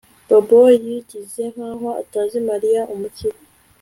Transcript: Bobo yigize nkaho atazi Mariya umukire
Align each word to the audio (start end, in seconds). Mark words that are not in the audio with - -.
Bobo 0.27 0.59
yigize 0.85 1.43
nkaho 1.53 1.87
atazi 2.01 2.37
Mariya 2.49 2.81
umukire 2.93 3.39